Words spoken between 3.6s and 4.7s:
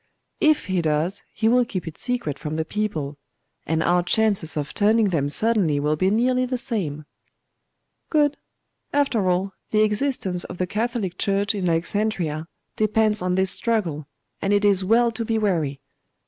and our chances